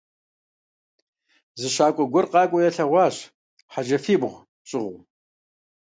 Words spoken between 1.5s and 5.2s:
Зы щакӀуэ гуэр къакӀуэу ялъэгъуащ, хьэджафибгъу щӀыгъуу.